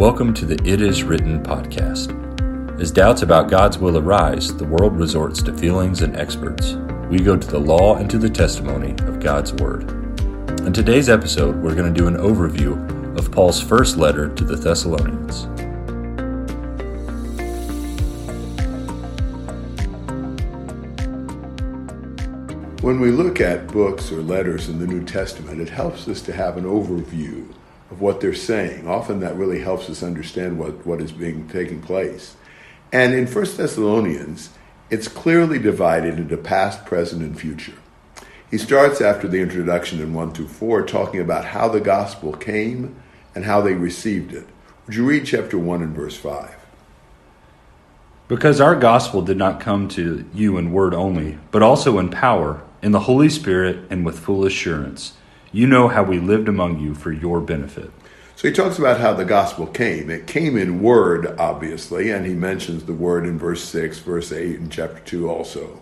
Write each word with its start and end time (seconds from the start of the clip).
Welcome 0.00 0.34
to 0.34 0.44
the 0.44 0.60
It 0.68 0.82
Is 0.82 1.04
Written 1.04 1.40
podcast. 1.40 2.10
As 2.80 2.90
doubts 2.90 3.22
about 3.22 3.48
God's 3.48 3.78
will 3.78 3.96
arise, 3.96 4.52
the 4.52 4.64
world 4.64 4.98
resorts 4.98 5.40
to 5.44 5.56
feelings 5.56 6.02
and 6.02 6.16
experts. 6.16 6.72
We 7.08 7.20
go 7.20 7.36
to 7.36 7.46
the 7.46 7.60
law 7.60 7.94
and 7.94 8.10
to 8.10 8.18
the 8.18 8.28
testimony 8.28 8.90
of 9.06 9.20
God's 9.20 9.52
Word. 9.52 9.88
In 10.62 10.72
today's 10.72 11.08
episode, 11.08 11.62
we're 11.62 11.76
going 11.76 11.94
to 11.94 11.96
do 11.96 12.08
an 12.08 12.16
overview 12.16 13.16
of 13.16 13.30
Paul's 13.30 13.62
first 13.62 13.96
letter 13.96 14.34
to 14.34 14.42
the 14.42 14.56
Thessalonians. 14.56 15.44
When 22.82 22.98
we 22.98 23.12
look 23.12 23.40
at 23.40 23.68
books 23.68 24.10
or 24.10 24.22
letters 24.22 24.68
in 24.68 24.80
the 24.80 24.88
New 24.88 25.04
Testament, 25.04 25.60
it 25.60 25.68
helps 25.68 26.08
us 26.08 26.20
to 26.22 26.32
have 26.32 26.56
an 26.56 26.64
overview 26.64 27.48
of 27.94 28.00
what 28.00 28.20
they're 28.20 28.34
saying. 28.34 28.88
Often 28.88 29.20
that 29.20 29.36
really 29.36 29.60
helps 29.60 29.88
us 29.88 30.02
understand 30.02 30.58
what, 30.58 30.84
what 30.84 31.00
is 31.00 31.12
being 31.12 31.46
taking 31.46 31.80
place. 31.80 32.34
And 32.92 33.14
in 33.14 33.28
1 33.28 33.44
Thessalonians, 33.56 34.50
it's 34.90 35.06
clearly 35.06 35.60
divided 35.60 36.18
into 36.18 36.36
past, 36.36 36.84
present, 36.86 37.22
and 37.22 37.38
future. 37.38 37.76
He 38.50 38.58
starts 38.58 39.00
after 39.00 39.28
the 39.28 39.40
introduction 39.40 40.00
in 40.00 40.12
1 40.12 40.32
through 40.32 40.48
4 40.48 40.84
talking 40.86 41.20
about 41.20 41.44
how 41.44 41.68
the 41.68 41.80
gospel 41.80 42.32
came 42.32 43.00
and 43.32 43.44
how 43.44 43.60
they 43.60 43.74
received 43.74 44.32
it. 44.34 44.48
Would 44.86 44.96
you 44.96 45.06
read 45.06 45.24
chapter 45.24 45.56
1 45.56 45.80
and 45.80 45.94
verse 45.94 46.16
5? 46.16 46.52
Because 48.26 48.60
our 48.60 48.74
gospel 48.74 49.22
did 49.22 49.36
not 49.36 49.60
come 49.60 49.86
to 49.90 50.28
you 50.34 50.58
in 50.58 50.72
word 50.72 50.94
only, 50.94 51.38
but 51.52 51.62
also 51.62 52.00
in 52.00 52.08
power, 52.08 52.60
in 52.82 52.90
the 52.90 53.00
Holy 53.00 53.28
Spirit, 53.28 53.86
and 53.88 54.04
with 54.04 54.18
full 54.18 54.44
assurance 54.44 55.12
you 55.54 55.68
know 55.68 55.86
how 55.86 56.02
we 56.02 56.18
lived 56.18 56.48
among 56.48 56.80
you 56.80 56.94
for 56.94 57.12
your 57.12 57.40
benefit. 57.40 57.88
So 58.34 58.48
he 58.48 58.52
talks 58.52 58.76
about 58.76 58.98
how 58.98 59.14
the 59.14 59.24
gospel 59.24 59.68
came. 59.68 60.10
It 60.10 60.26
came 60.26 60.56
in 60.56 60.82
word, 60.82 61.38
obviously, 61.38 62.10
and 62.10 62.26
he 62.26 62.34
mentions 62.34 62.84
the 62.84 62.92
word 62.92 63.24
in 63.24 63.38
verse 63.38 63.62
6, 63.62 64.00
verse 64.00 64.32
8, 64.32 64.58
and 64.58 64.72
chapter 64.72 64.98
2 65.04 65.30
also. 65.30 65.80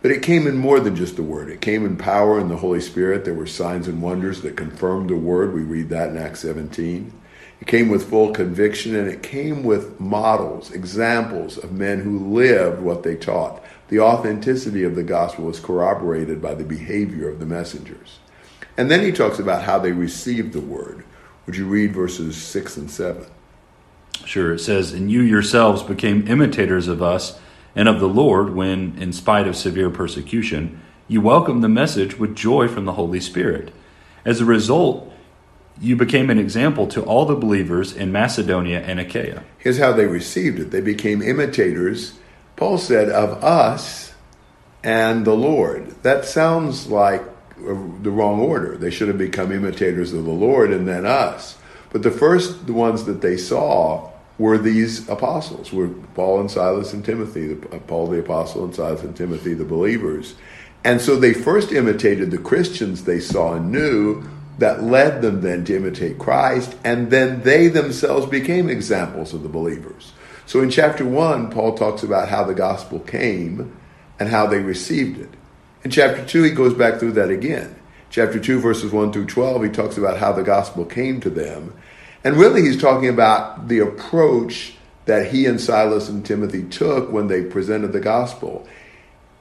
But 0.00 0.10
it 0.10 0.22
came 0.22 0.46
in 0.46 0.56
more 0.56 0.80
than 0.80 0.96
just 0.96 1.16
the 1.16 1.22
word. 1.22 1.50
It 1.50 1.60
came 1.60 1.84
in 1.84 1.98
power 1.98 2.40
in 2.40 2.48
the 2.48 2.56
Holy 2.56 2.80
Spirit. 2.80 3.26
There 3.26 3.34
were 3.34 3.46
signs 3.46 3.86
and 3.86 4.00
wonders 4.00 4.40
that 4.40 4.56
confirmed 4.56 5.10
the 5.10 5.16
word. 5.16 5.52
We 5.52 5.64
read 5.64 5.90
that 5.90 6.08
in 6.08 6.16
Acts 6.16 6.40
17. 6.40 7.12
It 7.60 7.66
came 7.66 7.90
with 7.90 8.08
full 8.08 8.32
conviction 8.32 8.96
and 8.96 9.06
it 9.06 9.22
came 9.22 9.64
with 9.64 10.00
models, 10.00 10.72
examples 10.72 11.58
of 11.58 11.72
men 11.72 12.00
who 12.00 12.18
lived 12.18 12.80
what 12.80 13.02
they 13.02 13.16
taught. 13.16 13.62
The 13.88 14.00
authenticity 14.00 14.82
of 14.82 14.94
the 14.94 15.02
gospel 15.02 15.44
was 15.44 15.60
corroborated 15.60 16.40
by 16.40 16.54
the 16.54 16.64
behavior 16.64 17.28
of 17.28 17.38
the 17.38 17.44
messengers. 17.44 18.18
And 18.76 18.90
then 18.90 19.02
he 19.02 19.12
talks 19.12 19.38
about 19.38 19.62
how 19.62 19.78
they 19.78 19.92
received 19.92 20.52
the 20.52 20.60
word. 20.60 21.04
Would 21.46 21.56
you 21.56 21.66
read 21.66 21.92
verses 21.92 22.36
6 22.36 22.76
and 22.76 22.90
7? 22.90 23.26
Sure. 24.24 24.54
It 24.54 24.60
says, 24.60 24.92
And 24.92 25.10
you 25.10 25.20
yourselves 25.22 25.82
became 25.82 26.28
imitators 26.28 26.88
of 26.88 27.02
us 27.02 27.38
and 27.74 27.88
of 27.88 28.00
the 28.00 28.08
Lord 28.08 28.54
when, 28.54 28.96
in 28.98 29.12
spite 29.12 29.46
of 29.46 29.56
severe 29.56 29.90
persecution, 29.90 30.80
you 31.08 31.20
welcomed 31.20 31.64
the 31.64 31.68
message 31.68 32.18
with 32.18 32.36
joy 32.36 32.68
from 32.68 32.84
the 32.84 32.92
Holy 32.92 33.20
Spirit. 33.20 33.72
As 34.24 34.40
a 34.40 34.44
result, 34.44 35.12
you 35.80 35.96
became 35.96 36.30
an 36.30 36.38
example 36.38 36.86
to 36.88 37.02
all 37.02 37.24
the 37.24 37.34
believers 37.34 37.92
in 37.92 38.12
Macedonia 38.12 38.80
and 38.80 39.00
Achaia. 39.00 39.42
Here's 39.58 39.78
how 39.78 39.92
they 39.92 40.06
received 40.06 40.58
it 40.58 40.70
they 40.70 40.80
became 40.80 41.22
imitators, 41.22 42.18
Paul 42.56 42.78
said, 42.78 43.08
of 43.08 43.42
us 43.42 44.12
and 44.84 45.24
the 45.24 45.34
Lord. 45.34 46.02
That 46.02 46.24
sounds 46.24 46.86
like 46.86 47.22
the 48.02 48.10
wrong 48.10 48.40
order. 48.40 48.76
They 48.76 48.90
should 48.90 49.08
have 49.08 49.18
become 49.18 49.52
imitators 49.52 50.12
of 50.12 50.24
the 50.24 50.30
Lord 50.30 50.72
and 50.72 50.86
then 50.86 51.06
us. 51.06 51.56
But 51.90 52.02
the 52.02 52.10
first 52.10 52.68
ones 52.68 53.04
that 53.04 53.20
they 53.20 53.36
saw 53.36 54.10
were 54.38 54.56
these 54.56 55.08
apostles, 55.08 55.72
were 55.72 55.88
Paul 56.14 56.40
and 56.40 56.50
Silas 56.50 56.92
and 56.92 57.04
Timothy, 57.04 57.54
the, 57.54 57.76
uh, 57.76 57.78
Paul 57.80 58.06
the 58.06 58.20
apostle 58.20 58.64
and 58.64 58.74
Silas 58.74 59.02
and 59.02 59.14
Timothy, 59.14 59.54
the 59.54 59.64
believers. 59.64 60.34
And 60.82 61.00
so 61.00 61.16
they 61.16 61.34
first 61.34 61.72
imitated 61.72 62.30
the 62.30 62.38
Christians 62.38 63.04
they 63.04 63.20
saw 63.20 63.54
and 63.54 63.70
knew 63.70 64.24
that 64.58 64.82
led 64.82 65.20
them 65.20 65.40
then 65.40 65.64
to 65.64 65.76
imitate 65.76 66.18
Christ, 66.18 66.74
and 66.84 67.10
then 67.10 67.42
they 67.42 67.68
themselves 67.68 68.26
became 68.26 68.68
examples 68.68 69.34
of 69.34 69.42
the 69.42 69.48
believers. 69.48 70.12
So 70.46 70.62
in 70.62 70.70
chapter 70.70 71.04
1, 71.04 71.50
Paul 71.50 71.76
talks 71.76 72.02
about 72.02 72.28
how 72.28 72.44
the 72.44 72.54
gospel 72.54 72.98
came 73.00 73.76
and 74.18 74.28
how 74.28 74.46
they 74.46 74.60
received 74.60 75.18
it. 75.18 75.30
In 75.82 75.90
chapter 75.90 76.24
2, 76.24 76.42
he 76.42 76.50
goes 76.50 76.74
back 76.74 76.98
through 76.98 77.12
that 77.12 77.30
again. 77.30 77.74
Chapter 78.10 78.38
2, 78.38 78.58
verses 78.58 78.92
1 78.92 79.12
through 79.12 79.26
12, 79.26 79.64
he 79.64 79.70
talks 79.70 79.96
about 79.96 80.18
how 80.18 80.32
the 80.32 80.42
gospel 80.42 80.84
came 80.84 81.20
to 81.20 81.30
them. 81.30 81.74
And 82.22 82.36
really, 82.36 82.62
he's 82.62 82.80
talking 82.80 83.08
about 83.08 83.68
the 83.68 83.78
approach 83.78 84.74
that 85.06 85.32
he 85.32 85.46
and 85.46 85.60
Silas 85.60 86.08
and 86.08 86.24
Timothy 86.24 86.64
took 86.64 87.10
when 87.10 87.28
they 87.28 87.42
presented 87.42 87.92
the 87.92 88.00
gospel. 88.00 88.68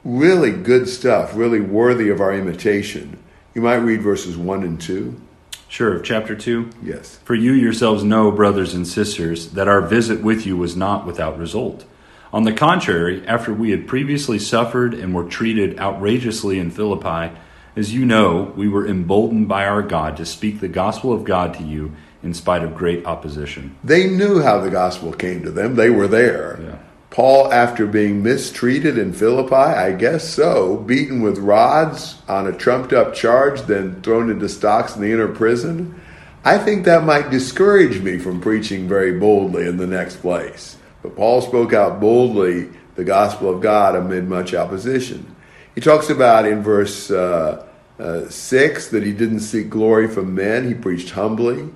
Really 0.06 0.52
good 0.52 0.88
stuff, 0.88 1.36
really 1.36 1.60
worthy 1.60 2.10
of 2.10 2.22
our 2.22 2.34
imitation. 2.34 3.22
You 3.54 3.62
might 3.62 3.76
read 3.76 4.02
verses 4.02 4.38
1 4.38 4.64
and 4.64 4.80
2. 4.80 5.20
Sure, 5.68 6.00
chapter 6.00 6.36
2. 6.36 6.70
Yes. 6.82 7.20
For 7.26 7.36
you 7.36 7.52
yourselves 7.52 8.04
know, 8.04 8.32
brothers 8.32 8.74
and 8.74 8.88
sisters, 8.88 9.52
that 9.52 9.68
our 9.68 9.82
visit 9.82 10.22
with 10.22 10.46
you 10.46 10.56
was 10.56 10.76
not 10.76 11.06
without 11.06 11.38
result. 11.38 11.86
On 12.32 12.44
the 12.44 12.54
contrary, 12.54 13.26
after 13.26 13.54
we 13.54 13.72
had 13.72 13.88
previously 13.88 14.38
suffered 14.38 14.94
and 14.94 15.16
were 15.16 15.24
treated 15.24 15.80
outrageously 15.80 16.60
in 16.60 16.70
Philippi, 16.70 17.36
as 17.76 17.94
you 17.94 18.06
know, 18.06 18.54
we 18.56 18.68
were 18.68 18.88
emboldened 18.88 19.48
by 19.48 19.66
our 19.66 19.82
God 19.82 20.18
to 20.18 20.26
speak 20.26 20.60
the 20.60 20.68
gospel 20.68 21.12
of 21.12 21.24
God 21.24 21.56
to 21.56 21.64
you 21.64 21.94
in 22.22 22.34
spite 22.34 22.64
of 22.64 22.76
great 22.76 23.06
opposition. 23.06 23.76
They 23.84 24.08
knew 24.08 24.42
how 24.42 24.60
the 24.60 24.70
gospel 24.70 25.12
came 25.12 25.44
to 25.44 25.52
them, 25.52 25.76
they 25.76 25.90
were 25.90 26.08
there. 26.08 26.60
Yeah. 26.62 26.78
Paul, 27.10 27.52
after 27.52 27.88
being 27.88 28.22
mistreated 28.22 28.98
in 28.98 29.14
Philippi, 29.14 29.56
I 29.56 29.94
guess 29.94 30.28
so, 30.30 30.78
beaten 30.78 31.22
with 31.22 31.40
rods 31.40 32.22
on 32.28 32.46
a 32.46 32.56
trumped 32.56 32.94
up 32.94 33.16
charge, 33.16 33.64
then 33.64 34.04
thrown 34.04 34.30
into 34.30 34.48
stocks 34.48 34.96
in 34.96 35.02
the 35.02 35.12
inner 35.12 35.28
prison, 35.28 36.00
I 36.46 36.60
think 36.60 36.86
that 36.86 37.04
might 37.06 37.32
discourage 37.32 38.00
me 38.02 38.20
from 38.20 38.40
preaching 38.40 38.88
very 38.88 39.18
boldly 39.20 39.68
in 39.68 39.78
the 39.78 39.88
next 39.88 40.18
place. 40.18 40.78
But 41.02 41.16
Paul 41.16 41.42
spoke 41.42 41.74
out 41.74 42.00
boldly 42.00 42.70
the 42.96 43.04
gospel 43.04 43.54
of 43.54 43.62
God 43.62 43.96
amid 43.96 44.28
much 44.28 44.54
opposition. 44.54 45.36
He 45.76 45.82
talks 45.82 46.10
about 46.10 46.46
in 46.46 46.62
verse 46.62 47.10
uh, 47.10 47.66
uh, 47.98 48.30
6 48.30 48.88
that 48.90 49.04
he 49.04 49.14
didn't 49.14 49.42
seek 49.42 49.70
glory 49.70 50.08
from 50.08 50.36
men, 50.36 50.68
he 50.68 50.74
preached 50.74 51.12
humbly. 51.12 51.70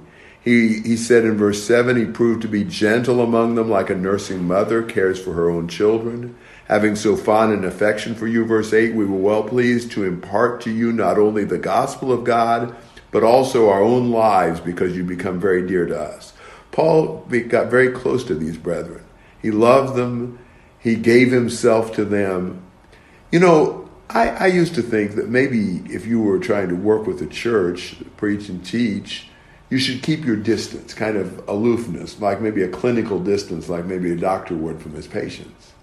He, 0.44 0.82
he 0.82 0.98
said 0.98 1.24
in 1.24 1.38
verse 1.38 1.64
7 1.64 1.96
he 1.96 2.06
proved 2.06 2.42
to 2.42 2.50
be 2.50 2.66
gentle 2.66 3.22
among 3.22 3.56
them 3.56 3.70
like 3.70 3.90
a 3.90 3.96
nursing 3.96 4.44
mother 4.44 4.84
cares 4.84 5.22
for 5.22 5.34
her 5.34 5.50
own 5.50 5.70
children. 5.70 6.36
Having 6.68 6.98
so 6.98 7.16
fond 7.16 7.54
an 7.54 7.64
affection 7.64 8.16
for 8.16 8.28
you, 8.28 8.46
verse 8.46 8.74
8, 8.74 8.94
we 8.94 9.06
were 9.06 9.18
well 9.18 9.44
pleased 9.44 9.92
to 9.92 10.04
impart 10.04 10.60
to 10.62 10.72
you 10.72 10.92
not 10.92 11.18
only 11.18 11.46
the 11.46 11.58
gospel 11.58 12.12
of 12.12 12.26
God, 12.26 12.76
but 13.12 13.24
also 13.24 13.70
our 13.70 13.82
own 13.82 14.12
lives 14.12 14.60
because 14.60 14.98
you 14.98 15.04
become 15.04 15.40
very 15.40 15.66
dear 15.66 15.86
to 15.86 15.98
us. 15.98 16.34
Paul 16.72 17.26
got 17.48 17.70
very 17.70 17.92
close 17.92 18.24
to 18.26 18.36
these 18.36 18.58
brethren. 18.58 19.03
He 19.44 19.52
loved 19.52 19.96
them. 19.96 20.40
He 20.80 20.96
gave 20.96 21.32
himself 21.32 21.94
to 21.94 22.06
them. 22.06 22.64
You 23.32 23.40
know, 23.40 23.90
I, 24.10 24.30
I 24.30 24.46
used 24.48 24.74
to 24.76 24.82
think 24.82 25.16
that 25.16 25.30
maybe 25.30 25.84
if 25.94 26.08
you 26.08 26.20
were 26.22 26.40
trying 26.40 26.70
to 26.70 26.76
work 26.76 27.06
with 27.06 27.22
a 27.22 27.28
church, 27.28 27.96
preach 28.18 28.50
and 28.50 28.66
teach, 28.66 29.28
you 29.70 29.78
should 29.78 30.02
keep 30.02 30.24
your 30.24 30.36
distance, 30.36 30.94
kind 30.94 31.18
of 31.18 31.48
aloofness, 31.48 32.20
like 32.20 32.42
maybe 32.42 32.64
a 32.64 32.70
clinical 32.70 33.20
distance, 33.20 33.70
like 33.70 33.86
maybe 33.86 34.12
a 34.12 34.16
doctor 34.16 34.56
would 34.56 34.82
from 34.82 34.94
his 34.94 35.08
patients. 35.08 35.74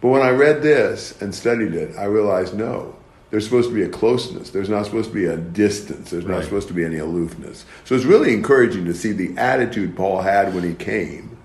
But 0.00 0.08
when 0.08 0.22
I 0.22 0.30
read 0.30 0.62
this 0.62 1.20
and 1.20 1.34
studied 1.34 1.74
it, 1.74 1.96
I 1.96 2.04
realized 2.04 2.54
no, 2.54 2.96
there's 3.30 3.44
supposed 3.44 3.68
to 3.68 3.74
be 3.74 3.82
a 3.82 3.88
closeness. 3.88 4.50
There's 4.50 4.68
not 4.68 4.86
supposed 4.86 5.08
to 5.08 5.14
be 5.14 5.26
a 5.26 5.36
distance. 5.36 6.10
There's 6.10 6.26
not 6.26 6.44
supposed 6.44 6.68
to 6.68 6.74
be 6.74 6.84
any 6.84 6.98
aloofness. 6.98 7.64
So 7.84 7.94
it's 7.94 8.04
really 8.04 8.32
encouraging 8.32 8.86
to 8.86 8.94
see 8.94 9.12
the 9.12 9.36
attitude 9.36 9.96
Paul 9.96 10.22
had 10.22 10.54
when 10.54 10.64
he 10.64 10.74
came 10.74 11.36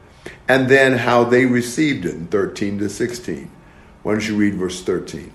and 0.47 0.69
then 0.69 1.00
how 1.00 1.24
they 1.24 1.45
received 1.45 2.06
it 2.06 2.15
in 2.15 2.27
13 2.27 2.80
to 2.80 2.89
16. 2.89 3.51
Why 4.03 4.12
don't 4.13 4.27
you 4.27 4.36
read 4.36 4.56
verse 4.56 4.81
13? 4.83 5.31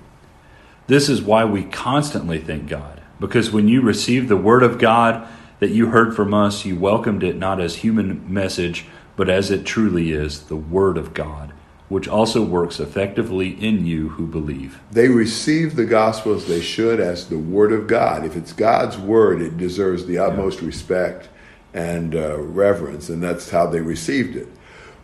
This 0.86 1.08
is 1.08 1.22
why 1.22 1.44
we 1.44 1.64
constantly 1.64 2.38
thank 2.38 2.68
God, 2.68 3.00
because 3.18 3.50
when 3.50 3.68
you 3.68 3.80
received 3.80 4.28
the 4.28 4.36
word 4.36 4.62
of 4.62 4.78
God 4.78 5.26
that 5.60 5.70
you 5.70 5.86
heard 5.86 6.16
from 6.16 6.34
us, 6.34 6.64
you 6.64 6.76
welcomed 6.76 7.22
it 7.22 7.36
not 7.36 7.60
as 7.60 7.76
human 7.76 8.32
message, 8.32 8.86
but 9.16 9.28
as 9.28 9.50
it 9.50 9.64
truly 9.64 10.12
is, 10.12 10.44
the 10.44 10.56
word 10.56 10.96
of 10.96 11.14
God, 11.14 11.52
which 11.88 12.08
also 12.08 12.42
works 12.44 12.80
effectively 12.80 13.50
in 13.50 13.86
you 13.86 14.10
who 14.10 14.26
believe. 14.26 14.80
They 14.90 15.08
receive 15.08 15.76
the 15.76 15.84
gospel 15.84 16.34
as 16.34 16.46
they 16.46 16.60
should 16.60 17.00
as 17.00 17.28
the 17.28 17.38
word 17.38 17.72
of 17.72 17.86
God. 17.86 18.24
If 18.24 18.36
it's 18.36 18.52
God's 18.52 18.96
word, 18.96 19.42
it 19.42 19.58
deserves 19.58 20.06
the 20.06 20.18
utmost 20.18 20.60
yeah. 20.60 20.66
respect 20.66 21.28
and 21.74 22.14
uh, 22.14 22.38
reverence, 22.38 23.08
and 23.08 23.22
that's 23.22 23.50
how 23.50 23.66
they 23.66 23.80
received 23.80 24.36
it. 24.36 24.48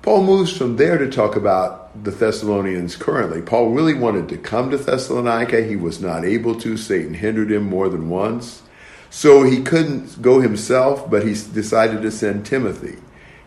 Paul 0.06 0.22
moves 0.22 0.56
from 0.56 0.76
there 0.76 0.98
to 0.98 1.10
talk 1.10 1.34
about 1.34 2.04
the 2.04 2.12
Thessalonians 2.12 2.94
currently. 2.94 3.42
Paul 3.42 3.70
really 3.70 3.92
wanted 3.92 4.28
to 4.28 4.38
come 4.38 4.70
to 4.70 4.76
Thessalonica. 4.76 5.64
He 5.64 5.74
was 5.74 6.00
not 6.00 6.24
able 6.24 6.54
to. 6.60 6.76
Satan 6.76 7.14
hindered 7.14 7.50
him 7.50 7.64
more 7.64 7.88
than 7.88 8.08
once. 8.08 8.62
So 9.10 9.42
he 9.42 9.64
couldn't 9.64 10.22
go 10.22 10.40
himself, 10.40 11.10
but 11.10 11.26
he 11.26 11.30
decided 11.30 12.02
to 12.02 12.12
send 12.12 12.46
Timothy. 12.46 12.98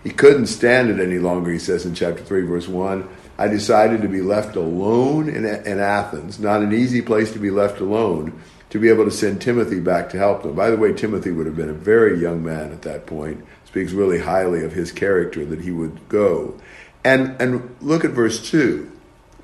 He 0.03 0.09
couldn't 0.09 0.47
stand 0.47 0.89
it 0.89 0.99
any 0.99 1.17
longer, 1.17 1.49
he 1.49 1.59
says 1.59 1.85
in 1.85 1.95
chapter 1.95 2.25
3, 2.25 2.41
verse 2.41 2.67
1. 2.67 3.07
I 3.39 3.47
decided 3.47 4.01
to 4.01 4.09
be 4.09 4.19
left 4.19 4.57
alone 4.57 5.29
in, 5.29 5.45
in 5.45 5.79
Athens, 5.79 6.41
not 6.41 6.61
an 6.61 6.73
easy 6.73 7.01
place 7.01 7.31
to 7.31 7.39
be 7.39 7.49
left 7.49 7.79
alone, 7.79 8.37
to 8.69 8.79
be 8.79 8.89
able 8.89 9.05
to 9.05 9.11
send 9.11 9.41
Timothy 9.41 9.79
back 9.79 10.09
to 10.09 10.17
help 10.17 10.43
them. 10.43 10.55
By 10.55 10.69
the 10.69 10.75
way, 10.75 10.91
Timothy 10.91 11.31
would 11.31 11.45
have 11.45 11.55
been 11.55 11.69
a 11.69 11.73
very 11.73 12.19
young 12.19 12.43
man 12.43 12.73
at 12.73 12.81
that 12.81 13.05
point. 13.05 13.45
Speaks 13.63 13.93
really 13.93 14.19
highly 14.19 14.65
of 14.65 14.73
his 14.73 14.91
character 14.91 15.45
that 15.45 15.61
he 15.61 15.71
would 15.71 16.09
go. 16.09 16.59
And 17.05 17.41
and 17.41 17.73
look 17.79 18.03
at 18.03 18.11
verse 18.11 18.49
2. 18.51 18.91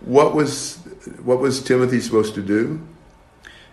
What 0.02 0.36
was 0.36 0.76
what 1.24 1.40
was 1.40 1.64
Timothy 1.64 2.02
supposed 2.02 2.36
to 2.36 2.42
do? 2.42 2.86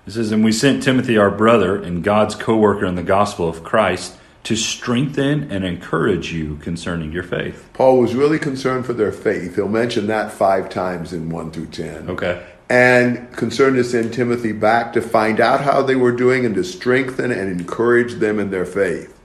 It 0.07 0.13
says, 0.13 0.31
And 0.31 0.45
we 0.45 0.53
sent 0.53 0.85
Timothy, 0.85 1.19
our 1.19 1.33
brother 1.33 1.83
and 1.83 2.05
God's 2.05 2.37
co 2.37 2.57
worker 2.57 2.87
in 2.87 2.95
the 2.95 3.03
gospel 3.03 3.49
of 3.49 3.65
Christ, 3.65 4.17
to 4.45 4.57
strengthen 4.57 5.51
and 5.53 5.65
encourage 5.65 6.33
you 6.33 6.57
concerning 6.57 7.13
your 7.13 7.23
faith. 7.23 7.69
Paul 7.73 7.99
was 7.99 8.15
really 8.15 8.39
concerned 8.39 8.87
for 8.87 8.93
their 8.93 9.13
faith. 9.13 9.55
He'll 9.55 9.69
mention 9.69 10.09
that 10.09 10.33
five 10.33 10.69
times 10.69 11.13
in 11.13 11.31
1 11.31 11.53
through 11.53 11.67
10. 11.67 12.11
Okay. 12.11 12.45
And 12.69 13.31
concerned 13.33 13.77
to 13.77 13.85
send 13.85 14.13
Timothy 14.13 14.53
back 14.53 14.95
to 14.95 15.03
find 15.03 15.41
out 15.41 15.61
how 15.61 15.83
they 15.83 15.95
were 15.95 16.13
doing 16.13 16.45
and 16.45 16.55
to 16.57 16.65
strengthen 16.65 17.31
and 17.31 17.49
encourage 17.51 18.15
them 18.15 18.41
in 18.41 18.51
their 18.51 18.65
faith. 18.65 19.19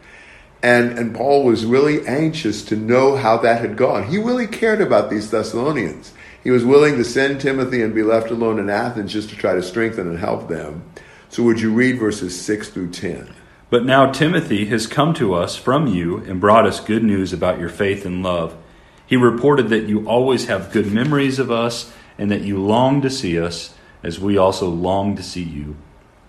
And, 0.61 0.97
and 0.97 1.15
Paul 1.15 1.45
was 1.45 1.65
really 1.65 2.05
anxious 2.07 2.63
to 2.65 2.75
know 2.75 3.15
how 3.15 3.37
that 3.37 3.61
had 3.61 3.77
gone. 3.77 4.07
He 4.07 4.17
really 4.17 4.47
cared 4.47 4.81
about 4.81 5.09
these 5.09 5.31
Thessalonians. 5.31 6.13
He 6.43 6.51
was 6.51 6.65
willing 6.65 6.97
to 6.97 7.03
send 7.03 7.41
Timothy 7.41 7.81
and 7.81 7.93
be 7.93 8.03
left 8.03 8.31
alone 8.31 8.59
in 8.59 8.69
Athens 8.69 9.13
just 9.13 9.29
to 9.29 9.35
try 9.35 9.53
to 9.53 9.63
strengthen 9.63 10.07
and 10.07 10.19
help 10.19 10.47
them. 10.47 10.83
So, 11.29 11.43
would 11.43 11.59
you 11.59 11.73
read 11.73 11.99
verses 11.99 12.39
6 12.39 12.69
through 12.69 12.91
10? 12.91 13.33
But 13.69 13.85
now 13.85 14.11
Timothy 14.11 14.65
has 14.67 14.87
come 14.87 15.13
to 15.15 15.33
us 15.33 15.57
from 15.57 15.87
you 15.87 16.17
and 16.17 16.39
brought 16.39 16.65
us 16.65 16.79
good 16.79 17.03
news 17.03 17.33
about 17.33 17.59
your 17.59 17.69
faith 17.69 18.05
and 18.05 18.23
love. 18.23 18.55
He 19.05 19.17
reported 19.17 19.67
that 19.69 19.89
you 19.89 20.07
always 20.07 20.47
have 20.47 20.71
good 20.71 20.91
memories 20.91 21.37
of 21.37 21.51
us 21.51 21.91
and 22.17 22.31
that 22.31 22.41
you 22.41 22.57
long 22.57 23.01
to 23.01 23.09
see 23.09 23.39
us 23.39 23.73
as 24.03 24.19
we 24.19 24.37
also 24.37 24.69
long 24.69 25.15
to 25.17 25.23
see 25.23 25.43
you. 25.43 25.75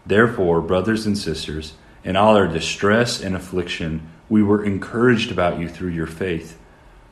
Therefore, 0.05 0.61
brothers 0.61 1.07
and 1.07 1.17
sisters, 1.17 1.75
in 2.03 2.17
all 2.17 2.37
our 2.37 2.49
distress 2.49 3.21
and 3.21 3.37
affliction, 3.37 4.11
we 4.29 4.43
were 4.43 4.65
encouraged 4.65 5.31
about 5.31 5.61
you 5.61 5.69
through 5.69 5.91
your 5.91 6.07
faith. 6.07 6.59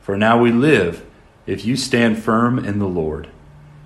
For 0.01 0.17
now 0.17 0.39
we 0.39 0.51
live 0.51 1.05
if 1.45 1.63
you 1.63 1.77
stand 1.77 2.21
firm 2.21 2.59
in 2.59 2.79
the 2.79 2.87
Lord. 2.87 3.29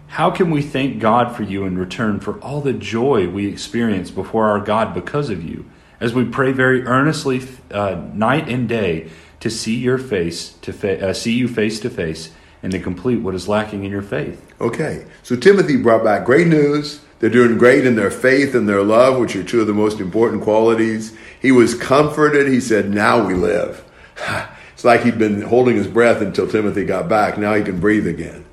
How 0.08 0.32
can 0.32 0.50
we 0.50 0.62
thank 0.62 1.00
God 1.00 1.36
for 1.36 1.44
you 1.44 1.66
in 1.66 1.78
return 1.78 2.20
for 2.20 2.40
all 2.40 2.62
the 2.62 2.74
joy 2.74 3.30
we 3.30 3.48
experience 3.48 4.12
before 4.12 4.50
our 4.50 4.60
God 4.60 4.94
because 4.94 5.30
of 5.30 5.44
you, 5.44 5.66
as 6.02 6.14
we 6.14 6.26
pray 6.26 6.52
very 6.52 6.86
earnestly 6.86 7.42
uh, 7.72 8.02
night 8.14 8.50
and 8.50 8.68
day 8.68 9.10
to 9.40 9.50
see 9.50 9.76
your 9.76 9.98
face 9.98 10.54
to 10.62 10.74
fa- 10.74 11.10
uh, 11.10 11.14
see 11.14 11.32
you 11.32 11.48
face 11.48 11.80
to 11.80 11.90
face 11.90 12.32
and 12.62 12.72
to 12.74 12.80
complete 12.80 13.22
what 13.22 13.34
is 13.34 13.48
lacking 13.48 13.86
in 13.86 13.92
your 13.92 14.02
faith? 14.02 14.54
Okay, 14.60 15.06
so 15.24 15.36
Timothy 15.36 15.78
brought 15.78 16.04
back 16.04 16.26
great 16.26 16.48
news. 16.48 17.00
They're 17.20 17.30
doing 17.30 17.58
great 17.58 17.86
in 17.86 17.96
their 17.96 18.12
faith 18.12 18.56
and 18.56 18.68
their 18.68 18.84
love, 18.84 19.20
which 19.20 19.36
are 19.36 19.44
two 19.44 19.62
of 19.62 19.68
the 19.68 19.74
most 19.74 20.00
important 20.00 20.44
qualities. 20.44 21.16
He 21.40 21.52
was 21.52 21.76
comforted. 21.76 22.48
He 22.48 22.60
said, 22.60 22.90
"Now 22.90 23.26
we 23.26 23.36
live." 23.36 23.86
It's 24.74 24.86
like 24.86 25.04
he'd 25.04 25.20
been 25.20 25.44
holding 25.44 25.76
his 25.76 25.86
breath 25.86 26.22
until 26.22 26.48
Timothy 26.48 26.86
got 26.86 27.08
back. 27.08 27.38
Now 27.38 27.54
he 27.54 27.62
can 27.62 27.80
breathe 27.80 28.08
again. 28.08 28.44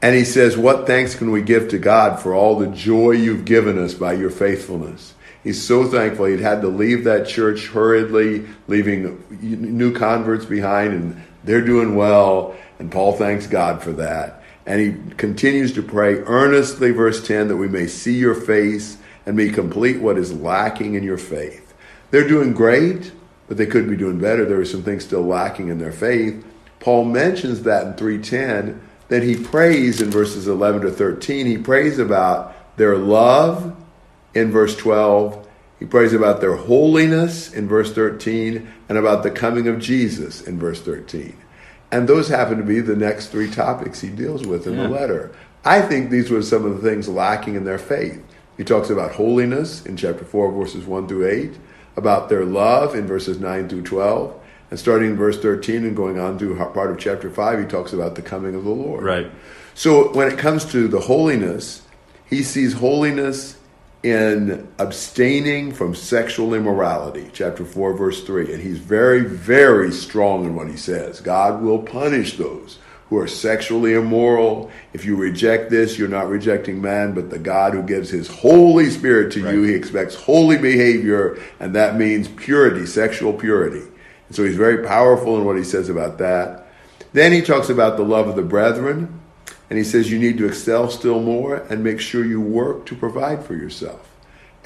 And 0.00 0.14
he 0.14 0.24
says, 0.24 0.56
What 0.56 0.86
thanks 0.86 1.16
can 1.16 1.32
we 1.32 1.42
give 1.42 1.68
to 1.70 1.78
God 1.78 2.20
for 2.20 2.34
all 2.34 2.56
the 2.56 2.68
joy 2.68 3.12
you've 3.12 3.44
given 3.44 3.78
us 3.78 3.92
by 3.92 4.12
your 4.12 4.30
faithfulness? 4.30 5.14
He's 5.42 5.62
so 5.62 5.86
thankful 5.88 6.26
he'd 6.26 6.40
had 6.40 6.60
to 6.62 6.68
leave 6.68 7.04
that 7.04 7.26
church 7.26 7.68
hurriedly, 7.68 8.46
leaving 8.68 9.24
new 9.40 9.92
converts 9.92 10.44
behind, 10.44 10.92
and 10.92 11.22
they're 11.44 11.64
doing 11.64 11.96
well. 11.96 12.54
And 12.78 12.90
Paul 12.90 13.12
thanks 13.12 13.46
God 13.46 13.82
for 13.82 13.92
that. 13.92 14.42
And 14.66 14.80
he 14.80 15.14
continues 15.16 15.72
to 15.74 15.82
pray 15.82 16.18
earnestly, 16.18 16.92
verse 16.92 17.26
10, 17.26 17.48
that 17.48 17.56
we 17.56 17.68
may 17.68 17.88
see 17.88 18.16
your 18.16 18.34
face 18.34 18.98
and 19.26 19.36
be 19.36 19.50
complete 19.50 20.00
what 20.00 20.18
is 20.18 20.32
lacking 20.32 20.94
in 20.94 21.02
your 21.02 21.18
faith. 21.18 21.74
They're 22.10 22.28
doing 22.28 22.52
great 22.52 23.12
but 23.52 23.58
they 23.58 23.66
could 23.66 23.86
be 23.86 23.96
doing 23.96 24.18
better. 24.18 24.46
There 24.46 24.60
are 24.60 24.64
some 24.64 24.82
things 24.82 25.04
still 25.04 25.26
lacking 25.26 25.68
in 25.68 25.76
their 25.78 25.92
faith. 25.92 26.42
Paul 26.80 27.04
mentions 27.04 27.64
that 27.64 27.86
in 27.86 27.92
310. 27.92 28.80
Then 29.08 29.20
he 29.20 29.36
prays 29.36 30.00
in 30.00 30.10
verses 30.10 30.48
11 30.48 30.80
to 30.80 30.90
13. 30.90 31.44
He 31.44 31.58
prays 31.58 31.98
about 31.98 32.76
their 32.78 32.96
love 32.96 33.76
in 34.34 34.50
verse 34.50 34.76
12. 34.76 35.48
He 35.78 35.86
prays 35.86 36.12
about 36.12 36.40
their 36.40 36.56
holiness 36.56 37.52
in 37.52 37.68
verse 37.68 37.92
13 37.92 38.68
and 38.88 38.98
about 38.98 39.22
the 39.22 39.30
coming 39.30 39.66
of 39.68 39.80
Jesus 39.80 40.42
in 40.42 40.58
verse 40.58 40.80
13. 40.80 41.36
And 41.90 42.08
those 42.08 42.28
happen 42.28 42.58
to 42.58 42.64
be 42.64 42.80
the 42.80 42.96
next 42.96 43.28
three 43.28 43.50
topics 43.50 44.00
he 44.00 44.08
deals 44.08 44.46
with 44.46 44.66
in 44.66 44.74
yeah. 44.74 44.84
the 44.84 44.88
letter. 44.88 45.32
I 45.64 45.82
think 45.82 46.10
these 46.10 46.30
were 46.30 46.42
some 46.42 46.64
of 46.64 46.80
the 46.80 46.88
things 46.88 47.08
lacking 47.08 47.54
in 47.54 47.64
their 47.64 47.78
faith. 47.78 48.22
He 48.56 48.64
talks 48.64 48.90
about 48.90 49.12
holiness 49.12 49.84
in 49.84 49.96
chapter 49.96 50.24
4, 50.24 50.52
verses 50.52 50.86
1 50.86 51.08
through 51.08 51.26
8 51.26 51.58
about 51.96 52.28
their 52.28 52.44
love 52.44 52.94
in 52.94 53.06
verses 53.06 53.38
9 53.38 53.68
through 53.68 53.82
12. 53.82 54.38
And 54.70 54.78
starting 54.78 55.10
in 55.10 55.16
verse 55.16 55.38
13 55.38 55.84
and 55.84 55.94
going 55.94 56.18
on 56.18 56.38
through 56.38 56.56
part 56.56 56.90
of 56.90 56.98
chapter 56.98 57.28
5, 57.28 57.58
he 57.58 57.66
talks 57.66 57.92
about 57.92 58.14
the 58.14 58.22
coming 58.22 58.54
of 58.54 58.64
the 58.64 58.70
Lord. 58.70 59.04
Right. 59.04 59.30
So 59.74 60.12
when 60.12 60.32
it 60.32 60.38
comes 60.38 60.64
to 60.72 60.88
the 60.88 61.00
holiness, 61.00 61.82
he 62.26 62.42
sees 62.42 62.72
holiness 62.74 63.58
in 64.02 64.68
abstaining 64.78 65.72
from 65.72 65.94
sexual 65.94 66.54
immorality, 66.54 67.30
chapter 67.32 67.64
4, 67.64 67.94
verse 67.94 68.24
3. 68.24 68.52
And 68.52 68.62
he's 68.62 68.78
very, 68.78 69.20
very 69.20 69.92
strong 69.92 70.44
in 70.44 70.56
what 70.56 70.68
he 70.68 70.76
says. 70.76 71.20
God 71.20 71.62
will 71.62 71.78
punish 71.78 72.36
those 72.36 72.78
who 73.08 73.18
are 73.18 73.28
sexually 73.28 73.92
immoral. 73.92 74.70
If 74.92 75.04
you 75.04 75.16
reject 75.16 75.70
this, 75.70 75.98
you're 75.98 76.08
not 76.08 76.28
rejecting 76.28 76.80
man, 76.80 77.12
but 77.12 77.30
the 77.30 77.38
God 77.38 77.74
who 77.74 77.82
gives 77.82 78.10
his 78.10 78.26
Holy 78.26 78.90
Spirit 78.90 79.32
to 79.34 79.44
right. 79.44 79.54
you. 79.54 79.62
He 79.62 79.74
expects 79.74 80.14
holy 80.14 80.58
behavior, 80.58 81.38
and 81.60 81.74
that 81.74 81.96
means 81.96 82.26
purity, 82.26 82.86
sexual 82.86 83.34
purity. 83.34 83.86
And 84.26 84.34
so 84.34 84.44
he's 84.44 84.56
very 84.56 84.84
powerful 84.84 85.36
in 85.36 85.44
what 85.44 85.58
he 85.58 85.64
says 85.64 85.88
about 85.88 86.18
that. 86.18 86.66
Then 87.12 87.32
he 87.32 87.42
talks 87.42 87.68
about 87.68 87.98
the 87.98 88.02
love 88.02 88.28
of 88.28 88.36
the 88.36 88.42
brethren, 88.42 89.20
and 89.72 89.78
he 89.78 89.84
says 89.84 90.10
you 90.10 90.18
need 90.18 90.36
to 90.36 90.44
excel 90.44 90.90
still 90.90 91.18
more 91.22 91.56
and 91.70 91.82
make 91.82 91.98
sure 91.98 92.26
you 92.26 92.42
work 92.42 92.84
to 92.84 92.94
provide 92.94 93.42
for 93.42 93.54
yourself. 93.54 94.06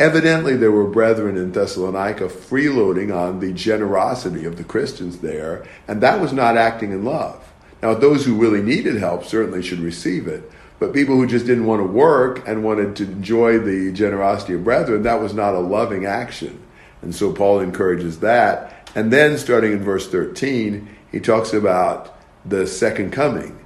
Evidently, 0.00 0.56
there 0.56 0.72
were 0.72 0.90
brethren 0.90 1.36
in 1.36 1.52
Thessalonica 1.52 2.24
freeloading 2.24 3.14
on 3.16 3.38
the 3.38 3.52
generosity 3.52 4.44
of 4.44 4.56
the 4.56 4.64
Christians 4.64 5.18
there, 5.18 5.64
and 5.86 6.00
that 6.00 6.20
was 6.20 6.32
not 6.32 6.56
acting 6.56 6.90
in 6.90 7.04
love. 7.04 7.40
Now, 7.80 7.94
those 7.94 8.26
who 8.26 8.34
really 8.34 8.60
needed 8.60 8.96
help 8.96 9.24
certainly 9.24 9.62
should 9.62 9.78
receive 9.78 10.26
it. 10.26 10.50
But 10.80 10.92
people 10.92 11.14
who 11.14 11.28
just 11.28 11.46
didn't 11.46 11.66
want 11.66 11.82
to 11.82 11.86
work 11.86 12.42
and 12.44 12.64
wanted 12.64 12.96
to 12.96 13.04
enjoy 13.04 13.60
the 13.60 13.92
generosity 13.92 14.54
of 14.54 14.64
brethren, 14.64 15.04
that 15.04 15.20
was 15.20 15.34
not 15.34 15.54
a 15.54 15.60
loving 15.60 16.04
action. 16.04 16.60
And 17.02 17.14
so 17.14 17.32
Paul 17.32 17.60
encourages 17.60 18.18
that. 18.18 18.90
And 18.96 19.12
then, 19.12 19.38
starting 19.38 19.70
in 19.70 19.84
verse 19.84 20.10
13, 20.10 20.88
he 21.12 21.20
talks 21.20 21.52
about 21.52 22.18
the 22.44 22.66
second 22.66 23.12
coming. 23.12 23.56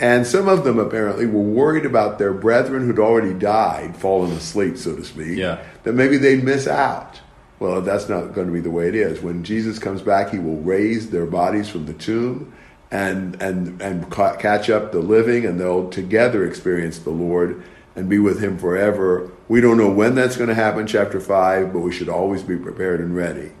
And 0.00 0.26
some 0.26 0.48
of 0.48 0.64
them 0.64 0.78
apparently 0.78 1.26
were 1.26 1.40
worried 1.40 1.86
about 1.86 2.18
their 2.18 2.34
brethren 2.34 2.86
who'd 2.86 2.98
already 2.98 3.32
died, 3.32 3.96
fallen 3.96 4.32
asleep, 4.32 4.76
so 4.76 4.96
to 4.96 5.04
speak, 5.04 5.38
yeah. 5.38 5.62
that 5.84 5.92
maybe 5.92 6.16
they'd 6.16 6.42
miss 6.42 6.66
out. 6.66 7.20
Well, 7.60 7.80
that's 7.80 8.08
not 8.08 8.34
going 8.34 8.48
to 8.48 8.52
be 8.52 8.60
the 8.60 8.70
way 8.70 8.88
it 8.88 8.96
is. 8.96 9.20
When 9.20 9.44
Jesus 9.44 9.78
comes 9.78 10.02
back, 10.02 10.30
he 10.30 10.38
will 10.38 10.56
raise 10.56 11.10
their 11.10 11.26
bodies 11.26 11.68
from 11.68 11.86
the 11.86 11.94
tomb 11.94 12.52
and 12.90 13.40
and 13.42 13.80
and 13.80 14.10
ca- 14.10 14.36
catch 14.36 14.70
up 14.70 14.92
the 14.92 15.00
living, 15.00 15.44
and 15.46 15.58
they'll 15.60 15.88
together 15.90 16.46
experience 16.46 16.98
the 16.98 17.10
Lord 17.10 17.62
and 17.96 18.08
be 18.08 18.18
with 18.18 18.40
Him 18.40 18.58
forever. 18.58 19.30
We 19.48 19.60
don't 19.60 19.76
know 19.76 19.90
when 19.90 20.14
that's 20.14 20.36
going 20.36 20.48
to 20.48 20.54
happen, 20.54 20.86
chapter 20.86 21.20
five, 21.20 21.72
but 21.72 21.80
we 21.80 21.92
should 21.92 22.08
always 22.08 22.42
be 22.42 22.56
prepared 22.56 23.00
and 23.00 23.14
ready. 23.14 23.52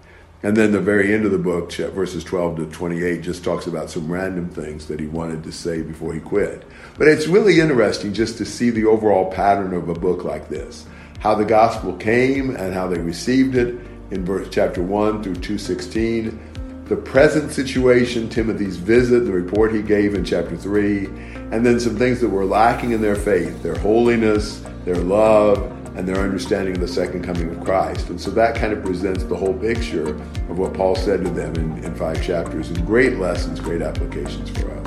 And 0.44 0.54
then 0.54 0.72
the 0.72 0.80
very 0.80 1.14
end 1.14 1.24
of 1.24 1.32
the 1.32 1.38
book, 1.38 1.72
verses 1.72 2.22
12 2.22 2.56
to 2.56 2.66
28, 2.66 3.22
just 3.22 3.42
talks 3.42 3.66
about 3.66 3.88
some 3.88 4.12
random 4.12 4.50
things 4.50 4.86
that 4.88 5.00
he 5.00 5.06
wanted 5.06 5.42
to 5.42 5.50
say 5.50 5.80
before 5.80 6.12
he 6.12 6.20
quit. 6.20 6.64
But 6.98 7.08
it's 7.08 7.26
really 7.26 7.60
interesting 7.60 8.12
just 8.12 8.36
to 8.38 8.44
see 8.44 8.68
the 8.68 8.84
overall 8.84 9.32
pattern 9.32 9.72
of 9.72 9.88
a 9.88 9.94
book 9.94 10.22
like 10.22 10.50
this. 10.50 10.84
How 11.18 11.34
the 11.34 11.46
gospel 11.46 11.96
came 11.96 12.54
and 12.54 12.74
how 12.74 12.88
they 12.88 12.98
received 12.98 13.56
it 13.56 13.74
in 14.10 14.26
verse 14.26 14.48
chapter 14.50 14.82
1 14.82 15.22
through 15.22 15.36
216 15.36 16.38
the 16.84 16.96
present 16.96 17.50
situation, 17.50 18.28
Timothy's 18.28 18.76
visit, 18.76 19.20
the 19.20 19.32
report 19.32 19.74
he 19.74 19.80
gave 19.80 20.14
in 20.14 20.22
chapter 20.22 20.54
3, 20.54 21.06
and 21.50 21.64
then 21.64 21.80
some 21.80 21.96
things 21.96 22.20
that 22.20 22.28
were 22.28 22.44
lacking 22.44 22.90
in 22.90 23.00
their 23.00 23.16
faith, 23.16 23.62
their 23.62 23.78
holiness, 23.78 24.62
their 24.84 24.98
love, 24.98 25.73
and 25.94 26.08
their 26.08 26.16
understanding 26.16 26.74
of 26.74 26.80
the 26.80 26.88
second 26.88 27.22
coming 27.22 27.50
of 27.50 27.62
Christ. 27.64 28.10
And 28.10 28.20
so 28.20 28.30
that 28.32 28.56
kind 28.56 28.72
of 28.72 28.84
presents 28.84 29.22
the 29.24 29.36
whole 29.36 29.54
picture 29.54 30.08
of 30.08 30.58
what 30.58 30.74
Paul 30.74 30.96
said 30.96 31.24
to 31.24 31.30
them 31.30 31.54
in, 31.54 31.84
in 31.84 31.94
five 31.94 32.20
chapters, 32.22 32.68
and 32.70 32.84
great 32.86 33.18
lessons, 33.18 33.60
great 33.60 33.82
applications 33.82 34.50
for 34.50 34.70
us. 34.70 34.84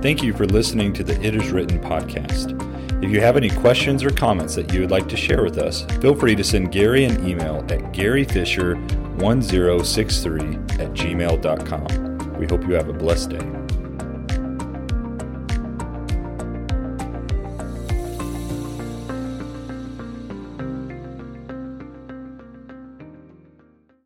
Thank 0.00 0.22
you 0.22 0.32
for 0.32 0.46
listening 0.46 0.92
to 0.94 1.02
the 1.02 1.20
It 1.20 1.34
Is 1.34 1.50
Written 1.50 1.80
podcast. 1.80 2.54
If 3.02 3.10
you 3.10 3.20
have 3.20 3.36
any 3.36 3.50
questions 3.50 4.02
or 4.02 4.08
comments 4.10 4.54
that 4.54 4.72
you 4.72 4.80
would 4.80 4.90
like 4.90 5.06
to 5.08 5.16
share 5.16 5.42
with 5.42 5.58
us, 5.58 5.82
feel 6.00 6.14
free 6.14 6.34
to 6.36 6.42
send 6.42 6.72
Gary 6.72 7.04
an 7.04 7.28
email 7.28 7.56
at 7.68 7.92
garyfisher1063 7.92 10.80
at 10.80 10.94
gmail.com. 10.94 12.07
We 12.38 12.46
hope 12.46 12.66
you 12.68 12.74
have 12.74 12.88
a 12.88 12.92
blessed 12.92 13.30
day. 13.30 13.57